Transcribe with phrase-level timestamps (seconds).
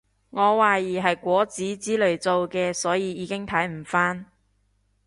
[0.31, 4.25] 我懷疑係果籽之類做嘅所以已經睇唔返